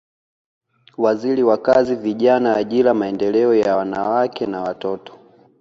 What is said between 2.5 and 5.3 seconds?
Ajira Maendeleo ya Wanawake na Watoto